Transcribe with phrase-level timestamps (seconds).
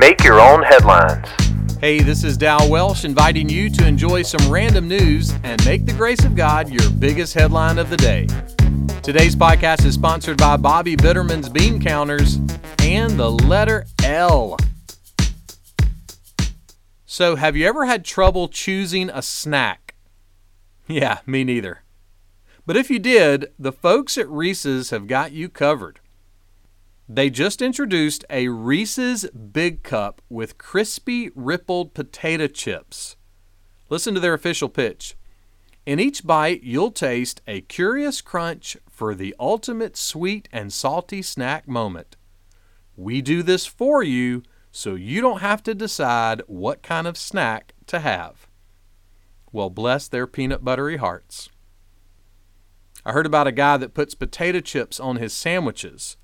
[0.00, 1.28] Make your own headlines.
[1.78, 5.92] Hey, this is Dal Welsh inviting you to enjoy some random news and make the
[5.92, 8.26] grace of God your biggest headline of the day.
[9.02, 12.36] Today's podcast is sponsored by Bobby Bitterman's Bean Counters
[12.78, 14.56] and the letter L.
[17.04, 19.96] So, have you ever had trouble choosing a snack?
[20.88, 21.82] Yeah, me neither.
[22.64, 26.00] But if you did, the folks at Reese's have got you covered.
[27.12, 33.16] They just introduced a Reese's Big Cup with crispy rippled potato chips.
[33.88, 35.16] Listen to their official pitch.
[35.84, 41.66] In each bite, you'll taste a curious crunch for the ultimate sweet and salty snack
[41.66, 42.14] moment.
[42.96, 47.72] We do this for you so you don't have to decide what kind of snack
[47.88, 48.46] to have.
[49.50, 51.48] Well, bless their peanut buttery hearts.
[53.04, 56.16] I heard about a guy that puts potato chips on his sandwiches.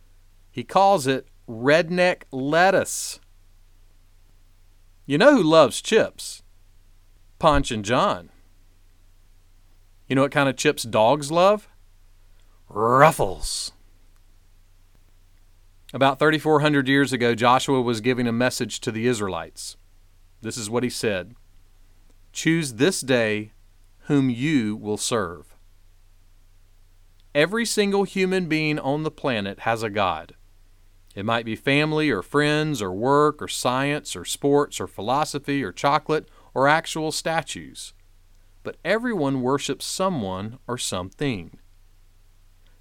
[0.57, 3.21] He calls it redneck lettuce.
[5.05, 6.43] You know who loves chips?
[7.39, 8.31] Punch and John.
[10.09, 11.69] You know what kind of chips dogs love?
[12.71, 13.73] Ruffles.
[15.93, 19.77] About 3,400 years ago, Joshua was giving a message to the Israelites.
[20.41, 21.35] This is what he said
[22.33, 23.53] Choose this day
[24.05, 25.55] whom you will serve.
[27.35, 30.35] Every single human being on the planet has a God.
[31.17, 35.73] It might be family or friends or work or science or sports or philosophy or
[35.73, 37.95] chocolate or actual statues.
[38.63, 41.59] But everyone worships someone or something.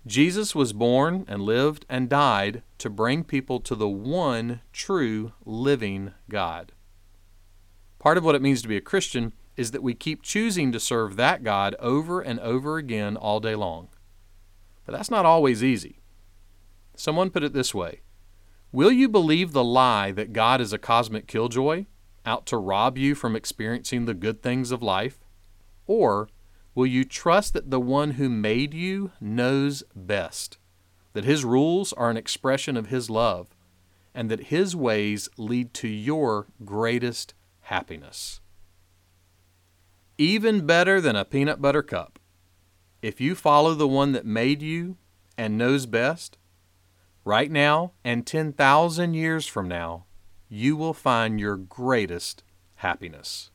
[0.06, 6.11] Jesus was born and lived and died to bring people to the one true living
[6.30, 6.73] God.
[8.00, 10.80] Part of what it means to be a Christian is that we keep choosing to
[10.80, 13.88] serve that God over and over again all day long.
[14.86, 16.02] But that's not always easy.
[16.97, 18.02] Someone put it this way
[18.76, 21.86] Will you believe the lie that God is a cosmic killjoy,
[22.26, 25.23] out to rob you from experiencing the good things of life?
[25.88, 26.28] Or
[26.73, 30.58] will you trust that the one who made you knows best,
[31.13, 33.56] that his rules are an expression of his love,
[34.13, 38.42] and that his ways lead to your greatest happiness?
[40.18, 42.19] Even better than a peanut butter cup.
[43.02, 44.97] If you follow the one that made you
[45.38, 46.38] and knows best,
[47.25, 50.06] right now and 10,000 years from now,
[50.47, 52.44] you will find your greatest
[52.75, 53.50] happiness.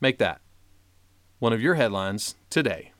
[0.00, 0.40] Make that
[1.38, 2.92] one of your headlines today.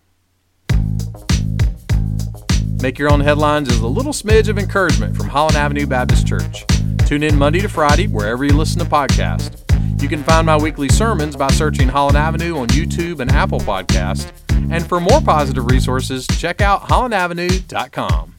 [2.81, 6.65] Make Your Own Headlines is a little smidge of encouragement from Holland Avenue Baptist Church.
[7.07, 9.65] Tune in Monday to Friday wherever you listen to podcasts.
[10.01, 14.31] You can find my weekly sermons by searching Holland Avenue on YouTube and Apple Podcast.
[14.71, 18.38] And for more positive resources, check out hollandavenue.com.